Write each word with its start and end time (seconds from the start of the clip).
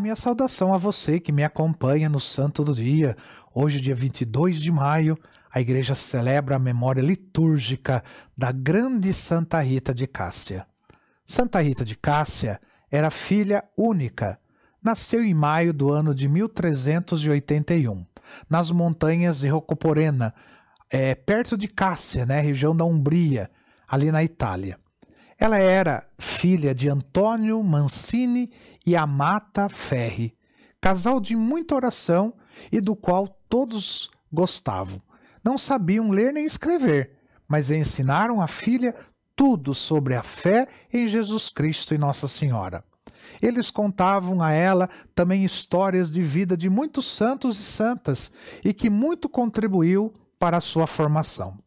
minha 0.00 0.16
saudação 0.16 0.74
a 0.74 0.78
você 0.78 1.20
que 1.20 1.30
me 1.30 1.44
acompanha 1.44 2.08
no 2.08 2.18
Santo 2.18 2.64
do 2.64 2.74
Dia. 2.74 3.16
Hoje, 3.54 3.80
dia 3.80 3.94
22 3.94 4.60
de 4.60 4.72
maio, 4.72 5.16
a 5.52 5.60
igreja 5.60 5.94
celebra 5.94 6.56
a 6.56 6.58
memória 6.58 7.02
litúrgica 7.02 8.02
da 8.36 8.50
grande 8.50 9.12
Santa 9.12 9.60
Rita 9.60 9.94
de 9.94 10.06
Cássia. 10.06 10.66
Santa 11.24 11.60
Rita 11.60 11.84
de 11.84 11.94
Cássia 11.94 12.58
era 12.90 13.10
filha 13.10 13.62
única. 13.76 14.40
Nasceu 14.82 15.22
em 15.22 15.34
maio 15.34 15.74
do 15.74 15.92
ano 15.92 16.14
de 16.14 16.26
1381, 16.28 18.04
nas 18.48 18.70
montanhas 18.70 19.40
de 19.40 19.48
Rocoporena, 19.48 20.34
é, 20.90 21.14
perto 21.14 21.56
de 21.56 21.68
Cássia, 21.68 22.24
né, 22.24 22.40
região 22.40 22.74
da 22.74 22.84
Umbria, 22.84 23.50
ali 23.86 24.10
na 24.10 24.24
Itália. 24.24 24.78
Ela 25.40 25.56
era 25.56 26.06
filha 26.18 26.74
de 26.74 26.90
Antônio 26.90 27.62
Mancini 27.62 28.52
e 28.86 28.94
Amata 28.94 29.70
Ferri, 29.70 30.36
casal 30.78 31.18
de 31.18 31.34
muita 31.34 31.74
oração 31.74 32.34
e 32.70 32.78
do 32.78 32.94
qual 32.94 33.26
todos 33.48 34.10
gostavam. 34.30 35.00
Não 35.42 35.56
sabiam 35.56 36.10
ler 36.10 36.34
nem 36.34 36.44
escrever, 36.44 37.12
mas 37.48 37.70
ensinaram 37.70 38.42
a 38.42 38.46
filha 38.46 38.94
tudo 39.34 39.72
sobre 39.72 40.14
a 40.14 40.22
fé 40.22 40.68
em 40.92 41.08
Jesus 41.08 41.48
Cristo 41.48 41.94
e 41.94 41.98
Nossa 41.98 42.28
Senhora. 42.28 42.84
Eles 43.40 43.70
contavam 43.70 44.42
a 44.42 44.52
ela 44.52 44.90
também 45.14 45.42
histórias 45.42 46.12
de 46.12 46.20
vida 46.20 46.54
de 46.54 46.68
muitos 46.68 47.06
santos 47.06 47.58
e 47.58 47.62
santas 47.62 48.30
e 48.62 48.74
que 48.74 48.90
muito 48.90 49.26
contribuiu 49.26 50.12
para 50.38 50.58
a 50.58 50.60
sua 50.60 50.86
formação. 50.86 51.58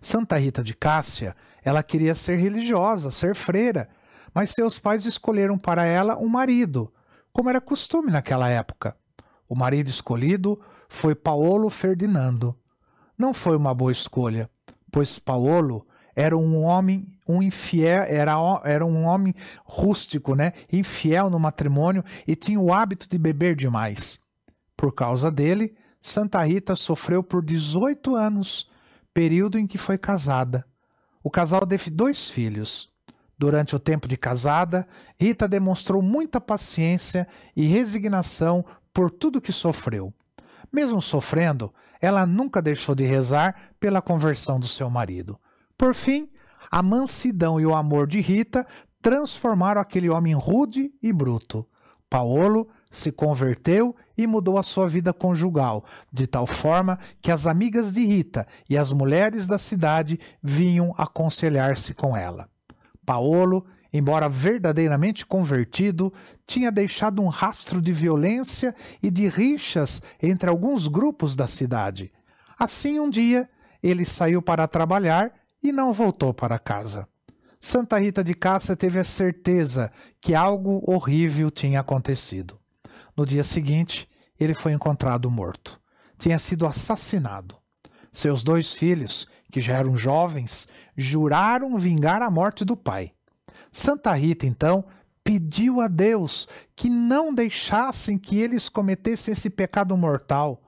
Santa 0.00 0.38
Rita 0.38 0.62
de 0.62 0.74
Cássia, 0.74 1.36
ela 1.64 1.82
queria 1.82 2.14
ser 2.14 2.36
religiosa, 2.36 3.10
ser 3.10 3.34
freira, 3.34 3.88
mas 4.34 4.50
seus 4.50 4.78
pais 4.78 5.06
escolheram 5.06 5.58
para 5.58 5.84
ela 5.84 6.16
um 6.18 6.28
marido, 6.28 6.92
como 7.32 7.50
era 7.50 7.60
costume 7.60 8.10
naquela 8.10 8.48
época. 8.48 8.96
O 9.48 9.56
marido 9.56 9.88
escolhido 9.88 10.60
foi 10.88 11.14
Paolo 11.14 11.68
Ferdinando. 11.70 12.56
Não 13.18 13.34
foi 13.34 13.56
uma 13.56 13.74
boa 13.74 13.92
escolha, 13.92 14.48
pois 14.90 15.18
Paolo 15.18 15.86
era 16.14 16.36
um 16.36 16.62
homem, 16.62 17.06
um 17.28 17.42
infiel, 17.42 18.02
era, 18.02 18.34
era 18.64 18.84
um 18.84 19.04
homem 19.04 19.34
rústico, 19.64 20.34
né? 20.34 20.52
Infiel 20.72 21.30
no 21.30 21.38
matrimônio 21.38 22.04
e 22.26 22.34
tinha 22.34 22.60
o 22.60 22.72
hábito 22.72 23.08
de 23.08 23.18
beber 23.18 23.54
demais. 23.56 24.18
Por 24.76 24.94
causa 24.94 25.30
dele, 25.30 25.74
Santa 26.00 26.42
Rita 26.42 26.74
sofreu 26.74 27.22
por 27.22 27.44
18 27.44 28.14
anos, 28.14 28.68
período 29.12 29.58
em 29.58 29.66
que 29.66 29.76
foi 29.76 29.98
casada. 29.98 30.64
O 31.22 31.30
casal 31.30 31.66
teve 31.66 31.90
dois 31.90 32.30
filhos. 32.30 32.90
Durante 33.38 33.74
o 33.74 33.78
tempo 33.78 34.06
de 34.06 34.16
casada, 34.16 34.86
Rita 35.18 35.48
demonstrou 35.48 36.02
muita 36.02 36.40
paciência 36.40 37.26
e 37.56 37.66
resignação 37.66 38.64
por 38.92 39.10
tudo 39.10 39.40
que 39.40 39.52
sofreu. 39.52 40.12
Mesmo 40.72 41.00
sofrendo, 41.00 41.72
ela 42.00 42.26
nunca 42.26 42.62
deixou 42.62 42.94
de 42.94 43.04
rezar 43.04 43.72
pela 43.78 44.02
conversão 44.02 44.60
do 44.60 44.66
seu 44.66 44.88
marido. 44.88 45.38
Por 45.76 45.94
fim, 45.94 46.28
a 46.70 46.82
mansidão 46.82 47.60
e 47.60 47.66
o 47.66 47.74
amor 47.74 48.06
de 48.06 48.20
Rita 48.20 48.66
transformaram 49.02 49.80
aquele 49.80 50.08
homem 50.08 50.34
rude 50.34 50.92
e 51.02 51.12
bruto. 51.12 51.66
Paulo 52.08 52.68
se 52.90 53.12
converteu 53.12 53.94
e 54.18 54.26
mudou 54.26 54.58
a 54.58 54.62
sua 54.62 54.88
vida 54.88 55.12
conjugal, 55.12 55.84
de 56.12 56.26
tal 56.26 56.46
forma 56.46 56.98
que 57.22 57.30
as 57.30 57.46
amigas 57.46 57.92
de 57.92 58.04
Rita 58.04 58.46
e 58.68 58.76
as 58.76 58.92
mulheres 58.92 59.46
da 59.46 59.56
cidade 59.56 60.18
vinham 60.42 60.92
aconselhar-se 60.98 61.94
com 61.94 62.16
ela. 62.16 62.48
Paolo, 63.06 63.64
embora 63.92 64.28
verdadeiramente 64.28 65.24
convertido, 65.24 66.12
tinha 66.46 66.70
deixado 66.70 67.22
um 67.22 67.28
rastro 67.28 67.80
de 67.80 67.92
violência 67.92 68.74
e 69.02 69.10
de 69.10 69.28
rixas 69.28 70.02
entre 70.20 70.50
alguns 70.50 70.88
grupos 70.88 71.36
da 71.36 71.46
cidade. 71.46 72.12
Assim, 72.58 72.98
um 72.98 73.08
dia, 73.08 73.48
ele 73.82 74.04
saiu 74.04 74.42
para 74.42 74.68
trabalhar 74.68 75.32
e 75.62 75.72
não 75.72 75.92
voltou 75.92 76.34
para 76.34 76.58
casa. 76.58 77.08
Santa 77.58 77.98
Rita 77.98 78.24
de 78.24 78.34
Cássia 78.34 78.74
teve 78.74 78.98
a 78.98 79.04
certeza 79.04 79.92
que 80.20 80.34
algo 80.34 80.82
horrível 80.86 81.50
tinha 81.50 81.80
acontecido. 81.80 82.59
No 83.16 83.26
dia 83.26 83.42
seguinte, 83.42 84.08
ele 84.38 84.54
foi 84.54 84.72
encontrado 84.72 85.30
morto. 85.30 85.80
Tinha 86.18 86.38
sido 86.38 86.66
assassinado. 86.66 87.56
Seus 88.12 88.42
dois 88.42 88.72
filhos, 88.72 89.26
que 89.50 89.60
já 89.60 89.76
eram 89.76 89.96
jovens, 89.96 90.66
juraram 90.96 91.78
vingar 91.78 92.22
a 92.22 92.30
morte 92.30 92.64
do 92.64 92.76
pai. 92.76 93.12
Santa 93.72 94.12
Rita, 94.14 94.46
então, 94.46 94.84
pediu 95.22 95.80
a 95.80 95.88
Deus 95.88 96.48
que 96.74 96.88
não 96.88 97.34
deixassem 97.34 98.18
que 98.18 98.38
eles 98.38 98.68
cometessem 98.68 99.32
esse 99.32 99.48
pecado 99.48 99.96
mortal. 99.96 100.62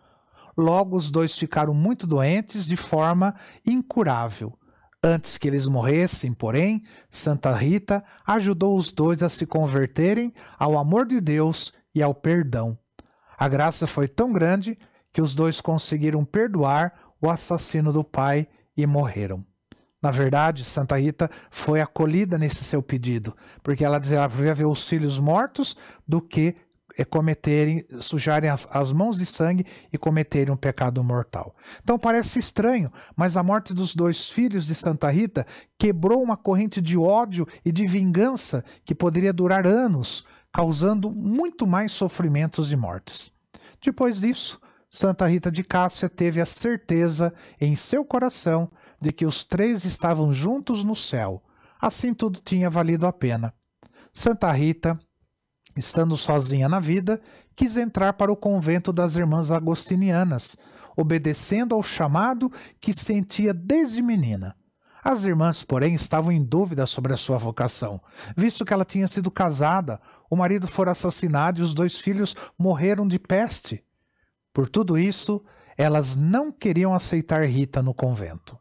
Logo, 0.56 0.96
os 0.96 1.10
dois 1.10 1.36
ficaram 1.36 1.74
muito 1.74 2.06
doentes 2.06 2.66
de 2.66 2.76
forma 2.76 3.34
incurável. 3.66 4.56
Antes 5.02 5.36
que 5.36 5.48
eles 5.48 5.66
morressem, 5.66 6.32
porém, 6.32 6.84
Santa 7.10 7.52
Rita 7.52 8.04
ajudou 8.24 8.76
os 8.76 8.92
dois 8.92 9.20
a 9.22 9.28
se 9.28 9.46
converterem 9.46 10.32
ao 10.56 10.78
amor 10.78 11.06
de 11.06 11.20
Deus 11.20 11.72
e 11.94 12.02
ao 12.02 12.14
perdão. 12.14 12.78
A 13.38 13.48
graça 13.48 13.86
foi 13.86 14.08
tão 14.08 14.32
grande 14.32 14.78
que 15.12 15.20
os 15.20 15.34
dois 15.34 15.60
conseguiram 15.60 16.24
perdoar 16.24 16.92
o 17.20 17.28
assassino 17.28 17.92
do 17.92 18.02
pai 18.02 18.48
e 18.76 18.86
morreram. 18.86 19.44
Na 20.02 20.10
verdade, 20.10 20.64
Santa 20.64 20.98
Rita 20.98 21.30
foi 21.50 21.80
acolhida 21.80 22.36
nesse 22.36 22.64
seu 22.64 22.82
pedido, 22.82 23.36
porque 23.62 23.84
ela 23.84 24.00
dizia 24.00 24.28
que 24.28 24.36
ver 24.36 24.66
os 24.66 24.88
filhos 24.88 25.18
mortos 25.18 25.76
do 26.06 26.20
que 26.20 26.56
eh, 26.98 27.04
cometerem, 27.04 27.86
sujarem 28.00 28.50
as, 28.50 28.66
as, 28.70 28.90
mãos 28.90 29.16
de 29.16 29.24
sangue 29.24 29.64
e 29.92 29.96
cometerem 29.96 30.52
um 30.52 30.56
pecado 30.56 31.02
mortal. 31.04 31.54
Então 31.82 31.96
parece 31.98 32.40
estranho, 32.40 32.92
mas 33.14 33.36
a 33.36 33.44
morte 33.44 33.72
dos 33.72 33.94
dois 33.94 34.28
filhos 34.28 34.66
de 34.66 34.74
Santa 34.74 35.08
Rita 35.08 35.46
quebrou 35.78 36.20
uma 36.20 36.36
corrente 36.36 36.80
de 36.80 36.98
ódio 36.98 37.46
e 37.64 37.70
de 37.70 37.86
vingança 37.86 38.64
que 38.84 38.96
poderia 38.96 39.32
durar 39.32 39.66
anos, 39.66 40.24
causando 40.52 41.10
muito 41.10 41.66
mais 41.66 41.92
sofrimentos 41.92 42.70
e 42.70 42.76
mortes. 42.76 43.32
Depois 43.82 44.20
disso, 44.20 44.60
Santa 44.88 45.26
Rita 45.26 45.50
de 45.50 45.64
Cássia 45.64 46.08
teve 46.08 46.40
a 46.40 46.46
certeza 46.46 47.32
em 47.60 47.74
seu 47.74 48.04
coração 48.04 48.70
de 49.00 49.10
que 49.10 49.24
os 49.24 49.44
três 49.44 49.84
estavam 49.84 50.32
juntos 50.32 50.84
no 50.84 50.94
céu. 50.94 51.42
Assim 51.80 52.12
tudo 52.12 52.40
tinha 52.44 52.68
valido 52.68 53.06
a 53.06 53.12
pena. 53.12 53.54
Santa 54.12 54.52
Rita, 54.52 55.00
estando 55.76 56.16
sozinha 56.16 56.68
na 56.68 56.78
vida, 56.78 57.20
quis 57.56 57.76
entrar 57.76 58.12
para 58.12 58.30
o 58.30 58.36
convento 58.36 58.92
das 58.92 59.16
Irmãs 59.16 59.50
Agostinianas, 59.50 60.56
obedecendo 60.94 61.74
ao 61.74 61.82
chamado 61.82 62.52
que 62.78 62.92
sentia 62.92 63.54
desde 63.54 64.02
menina. 64.02 64.54
As 65.02 65.24
irmãs, 65.24 65.64
porém, 65.64 65.94
estavam 65.94 66.30
em 66.30 66.42
dúvida 66.42 66.86
sobre 66.86 67.12
a 67.12 67.16
sua 67.16 67.36
vocação, 67.36 68.00
visto 68.36 68.64
que 68.64 68.72
ela 68.72 68.84
tinha 68.84 69.08
sido 69.08 69.30
casada, 69.30 70.00
o 70.30 70.36
marido 70.36 70.68
fora 70.68 70.92
assassinado 70.92 71.60
e 71.60 71.64
os 71.64 71.74
dois 71.74 71.98
filhos 71.98 72.36
morreram 72.56 73.08
de 73.08 73.18
peste. 73.18 73.84
Por 74.52 74.68
tudo 74.68 74.96
isso, 74.96 75.42
elas 75.76 76.14
não 76.14 76.52
queriam 76.52 76.94
aceitar 76.94 77.44
Rita 77.44 77.82
no 77.82 77.92
convento. 77.92 78.56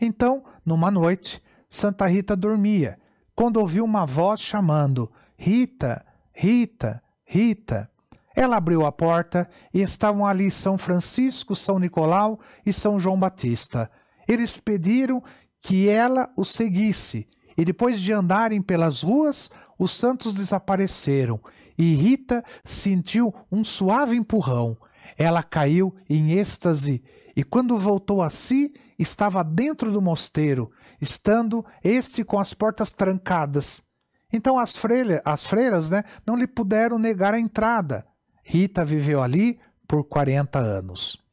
Então, 0.00 0.44
numa 0.64 0.90
noite, 0.90 1.42
Santa 1.68 2.06
Rita 2.06 2.34
dormia, 2.34 2.98
quando 3.34 3.58
ouviu 3.58 3.84
uma 3.84 4.06
voz 4.06 4.40
chamando: 4.40 5.10
Rita, 5.36 6.04
Rita, 6.32 7.02
Rita. 7.24 7.90
Ela 8.36 8.56
abriu 8.56 8.84
a 8.84 8.90
porta 8.90 9.48
e 9.72 9.80
estavam 9.80 10.26
ali 10.26 10.50
São 10.50 10.76
Francisco, 10.76 11.54
São 11.54 11.78
Nicolau 11.78 12.40
e 12.66 12.72
São 12.72 12.98
João 12.98 13.18
Batista. 13.18 13.88
Eles 14.26 14.58
pediram 14.58 15.22
que 15.64 15.88
ela 15.88 16.30
os 16.36 16.50
seguisse, 16.50 17.26
e 17.56 17.64
depois 17.64 17.98
de 17.98 18.12
andarem 18.12 18.60
pelas 18.60 19.02
ruas, 19.02 19.50
os 19.78 19.92
santos 19.92 20.34
desapareceram, 20.34 21.40
e 21.78 21.94
Rita 21.94 22.44
sentiu 22.62 23.34
um 23.50 23.64
suave 23.64 24.14
empurrão. 24.14 24.76
Ela 25.16 25.42
caiu 25.42 25.94
em 26.08 26.32
êxtase 26.32 27.02
e, 27.34 27.42
quando 27.42 27.78
voltou 27.78 28.20
a 28.20 28.28
si, 28.28 28.74
estava 28.98 29.42
dentro 29.42 29.90
do 29.90 30.02
mosteiro, 30.02 30.70
estando 31.00 31.64
este 31.82 32.22
com 32.22 32.38
as 32.38 32.52
portas 32.52 32.92
trancadas. 32.92 33.82
Então 34.30 34.58
as, 34.58 34.76
freira, 34.76 35.22
as 35.24 35.46
freiras 35.46 35.88
né, 35.88 36.04
não 36.26 36.36
lhe 36.36 36.46
puderam 36.46 36.98
negar 36.98 37.32
a 37.32 37.40
entrada. 37.40 38.06
Rita 38.42 38.84
viveu 38.84 39.22
ali 39.22 39.58
por 39.88 40.04
40 40.04 40.58
anos. 40.58 41.23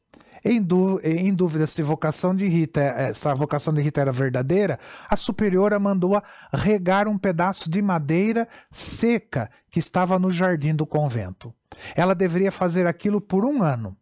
Em, 0.44 0.66
em, 1.04 1.34
dúvida 1.34 1.66
se 1.66 1.82
vocação 1.82 2.34
de 2.34 2.48
Rita, 2.48 3.12
se 3.14 3.28
a 3.28 3.34
vocação 3.34 3.72
de 3.72 3.80
Rita 3.80 4.00
era 4.00 4.10
verdadeira, 4.10 4.78
a 5.08 5.14
superiora 5.14 5.78
mandou 5.78 6.16
a 6.16 6.22
regar 6.52 7.06
um 7.06 7.16
pedaço 7.16 7.70
de 7.70 7.80
madeira 7.80 8.48
seca 8.70 9.48
que 9.70 9.78
estava 9.78 10.18
no 10.18 10.30
jardim 10.30 10.74
do 10.74 10.86
convento. 10.86 11.54
Ela 11.94 12.14
deveria 12.14 12.50
fazer 12.50 12.86
aquilo 12.86 13.20
por 13.20 13.44
um 13.44 13.62
ano. 13.62 13.96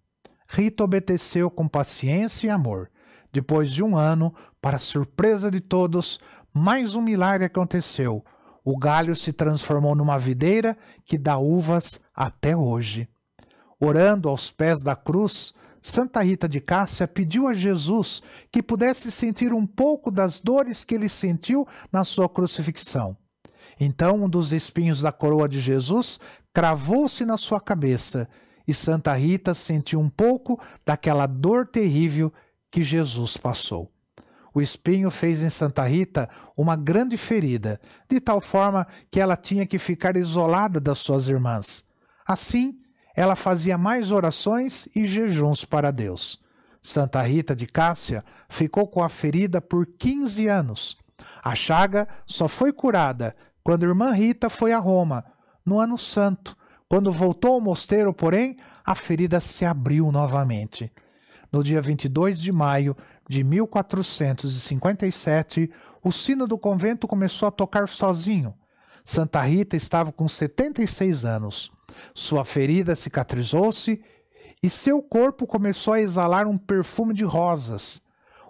Rita 0.48 0.82
obedeceu 0.82 1.50
com 1.50 1.68
paciência 1.68 2.48
e 2.48 2.50
amor. 2.50 2.90
Depois 3.32 3.70
de 3.70 3.82
um 3.82 3.96
ano, 3.96 4.34
para 4.60 4.78
surpresa 4.78 5.50
de 5.50 5.60
todos, 5.60 6.18
mais 6.52 6.94
um 6.94 7.02
milagre 7.02 7.46
aconteceu. 7.46 8.24
O 8.64 8.76
galho 8.76 9.14
se 9.14 9.32
transformou 9.32 9.94
numa 9.94 10.18
videira 10.18 10.76
que 11.04 11.16
dá 11.16 11.38
uvas 11.38 12.00
até 12.14 12.56
hoje. 12.56 13.08
Orando 13.78 14.28
aos 14.28 14.50
pés 14.50 14.82
da 14.82 14.96
cruz, 14.96 15.54
Santa 15.80 16.22
Rita 16.22 16.48
de 16.48 16.60
Cássia 16.60 17.08
pediu 17.08 17.48
a 17.48 17.54
Jesus 17.54 18.22
que 18.52 18.62
pudesse 18.62 19.10
sentir 19.10 19.52
um 19.52 19.66
pouco 19.66 20.10
das 20.10 20.40
dores 20.40 20.84
que 20.84 20.94
ele 20.94 21.08
sentiu 21.08 21.66
na 21.92 22.04
sua 22.04 22.28
crucifixão. 22.28 23.16
Então, 23.78 24.24
um 24.24 24.28
dos 24.28 24.52
espinhos 24.52 25.00
da 25.00 25.10
coroa 25.10 25.48
de 25.48 25.58
Jesus 25.58 26.20
cravou-se 26.52 27.24
na 27.24 27.36
sua 27.36 27.60
cabeça 27.60 28.28
e 28.66 28.74
Santa 28.74 29.14
Rita 29.14 29.54
sentiu 29.54 30.00
um 30.00 30.10
pouco 30.10 30.60
daquela 30.84 31.26
dor 31.26 31.66
terrível 31.66 32.32
que 32.70 32.82
Jesus 32.82 33.36
passou. 33.36 33.90
O 34.52 34.60
espinho 34.60 35.10
fez 35.10 35.42
em 35.42 35.48
Santa 35.48 35.84
Rita 35.84 36.28
uma 36.56 36.76
grande 36.76 37.16
ferida, 37.16 37.80
de 38.08 38.20
tal 38.20 38.40
forma 38.40 38.86
que 39.10 39.20
ela 39.20 39.36
tinha 39.36 39.66
que 39.66 39.78
ficar 39.78 40.16
isolada 40.16 40.80
das 40.80 40.98
suas 40.98 41.28
irmãs. 41.28 41.84
Assim, 42.26 42.79
ela 43.14 43.36
fazia 43.36 43.76
mais 43.76 44.12
orações 44.12 44.88
e 44.94 45.04
jejuns 45.04 45.64
para 45.64 45.90
Deus. 45.90 46.38
Santa 46.82 47.20
Rita 47.22 47.54
de 47.54 47.66
Cássia 47.66 48.24
ficou 48.48 48.86
com 48.86 49.02
a 49.02 49.08
ferida 49.08 49.60
por 49.60 49.86
15 49.86 50.46
anos. 50.46 50.96
A 51.42 51.54
chaga 51.54 52.08
só 52.26 52.48
foi 52.48 52.72
curada 52.72 53.36
quando 53.62 53.84
irmã 53.84 54.12
Rita 54.12 54.48
foi 54.48 54.72
a 54.72 54.78
Roma, 54.78 55.24
no 55.64 55.78
ano 55.78 55.98
santo. 55.98 56.56
Quando 56.88 57.12
voltou 57.12 57.54
ao 57.54 57.60
mosteiro, 57.60 58.12
porém, 58.12 58.56
a 58.84 58.94
ferida 58.94 59.38
se 59.38 59.64
abriu 59.64 60.10
novamente. 60.10 60.92
No 61.52 61.62
dia 61.62 61.80
22 61.82 62.40
de 62.40 62.50
maio 62.50 62.96
de 63.28 63.44
1457, 63.44 65.70
o 66.02 66.10
sino 66.10 66.46
do 66.46 66.58
convento 66.58 67.06
começou 67.06 67.48
a 67.48 67.52
tocar 67.52 67.86
sozinho. 67.88 68.54
Santa 69.04 69.42
Rita 69.42 69.76
estava 69.76 70.10
com 70.10 70.26
76 70.26 71.24
anos. 71.24 71.70
Sua 72.14 72.44
ferida 72.44 72.94
cicatrizou-se 72.94 74.02
e 74.62 74.68
seu 74.68 75.02
corpo 75.02 75.46
começou 75.46 75.94
a 75.94 76.00
exalar 76.00 76.46
um 76.46 76.56
perfume 76.56 77.14
de 77.14 77.24
rosas. 77.24 78.02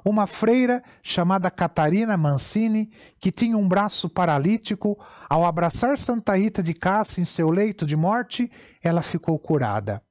Uma 0.04 0.26
freira 0.26 0.82
chamada 1.02 1.50
Catarina 1.50 2.16
Mancini, 2.16 2.90
que 3.20 3.30
tinha 3.30 3.56
um 3.56 3.68
braço 3.68 4.08
paralítico, 4.08 4.98
ao 5.28 5.44
abraçar 5.44 5.98
Santa 5.98 6.36
Rita 6.36 6.62
de 6.62 6.72
Cássia 6.72 7.20
em 7.20 7.24
seu 7.24 7.50
leito 7.50 7.84
de 7.84 7.96
morte, 7.96 8.50
ela 8.82 9.02
ficou 9.02 9.38
curada. 9.38 10.02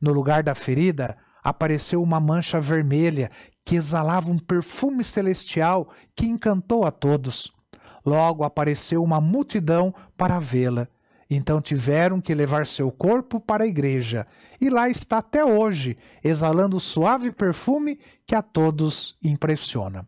No 0.00 0.12
lugar 0.12 0.42
da 0.42 0.54
ferida, 0.54 1.16
apareceu 1.42 2.02
uma 2.02 2.18
mancha 2.18 2.58
vermelha 2.58 3.30
que 3.64 3.76
exalava 3.76 4.30
um 4.30 4.38
perfume 4.38 5.04
celestial 5.04 5.90
que 6.16 6.26
encantou 6.26 6.86
a 6.86 6.90
todos. 6.90 7.52
Logo 8.04 8.44
apareceu 8.44 9.02
uma 9.02 9.20
multidão 9.20 9.94
para 10.16 10.38
vê-la. 10.38 10.88
Então 11.34 11.60
tiveram 11.60 12.20
que 12.20 12.32
levar 12.32 12.64
seu 12.64 12.92
corpo 12.92 13.40
para 13.40 13.64
a 13.64 13.66
igreja, 13.66 14.24
e 14.60 14.70
lá 14.70 14.88
está 14.88 15.18
até 15.18 15.44
hoje, 15.44 15.98
exalando 16.22 16.76
o 16.76 16.80
suave 16.80 17.32
perfume 17.32 17.98
que 18.24 18.36
a 18.36 18.42
todos 18.42 19.18
impressiona. 19.22 20.06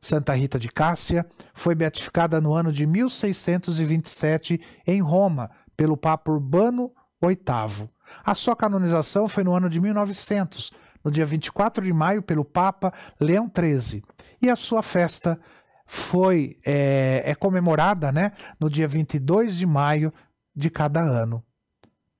Santa 0.00 0.34
Rita 0.34 0.58
de 0.58 0.68
Cássia 0.68 1.24
foi 1.54 1.74
beatificada 1.74 2.40
no 2.40 2.52
ano 2.54 2.72
de 2.72 2.86
1627 2.86 4.60
em 4.86 5.00
Roma 5.00 5.48
pelo 5.76 5.96
Papa 5.96 6.32
Urbano 6.32 6.90
VIII. 7.22 7.88
A 8.24 8.34
sua 8.34 8.56
canonização 8.56 9.28
foi 9.28 9.44
no 9.44 9.54
ano 9.54 9.70
de 9.70 9.80
1900, 9.80 10.72
no 11.04 11.10
dia 11.10 11.24
24 11.24 11.84
de 11.84 11.92
maio, 11.92 12.20
pelo 12.20 12.44
Papa 12.44 12.92
Leão 13.20 13.50
XIII. 13.50 14.02
E 14.42 14.50
a 14.50 14.56
sua 14.56 14.82
festa 14.82 15.38
foi 15.86 16.58
é, 16.66 17.22
é 17.24 17.34
comemorada 17.34 18.10
né, 18.10 18.32
no 18.58 18.68
dia 18.68 18.88
22 18.88 19.56
de 19.56 19.66
maio 19.66 20.12
de 20.54 20.70
cada 20.70 21.00
ano. 21.00 21.44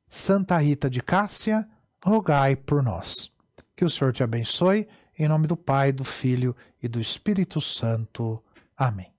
Santa 0.08 0.58
Rita 0.58 0.90
de 0.90 1.00
Cássia, 1.00 1.68
rogai 2.04 2.56
por 2.56 2.82
nós. 2.82 3.32
Que 3.76 3.84
o 3.84 3.90
Senhor 3.90 4.12
te 4.12 4.22
abençoe, 4.22 4.88
em 5.18 5.28
nome 5.28 5.46
do 5.46 5.56
Pai, 5.56 5.92
do 5.92 6.04
Filho 6.04 6.54
e 6.82 6.88
do 6.88 7.00
Espírito 7.00 7.60
Santo. 7.60 8.42
Amém. 8.76 9.13